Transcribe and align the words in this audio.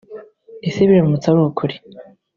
Ese 0.67 0.79
biramutse 0.89 1.25
ari 1.27 1.39
ukuri 1.47 1.75